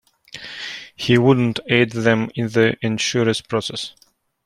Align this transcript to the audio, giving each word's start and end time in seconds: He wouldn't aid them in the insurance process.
He 0.95 1.19
wouldn't 1.19 1.59
aid 1.69 1.91
them 1.91 2.31
in 2.33 2.47
the 2.47 2.75
insurance 2.81 3.39
process. 3.39 3.93